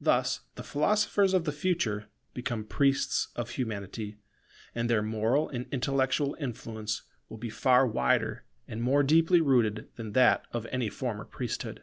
Thus 0.00 0.40
the 0.54 0.62
philosophers 0.62 1.34
of 1.34 1.44
the 1.44 1.52
future 1.52 2.06
become 2.32 2.64
priests 2.64 3.28
of 3.36 3.50
Humanity, 3.50 4.16
and 4.74 4.88
their 4.88 5.02
moral 5.02 5.50
and 5.50 5.66
intellectual 5.70 6.34
influence 6.40 7.02
will 7.28 7.36
be 7.36 7.50
far 7.50 7.86
wider 7.86 8.46
and 8.66 8.80
more 8.82 9.02
deeply 9.02 9.42
rooted 9.42 9.90
than 9.96 10.12
that 10.12 10.46
of 10.52 10.64
any 10.70 10.88
former 10.88 11.26
priesthood. 11.26 11.82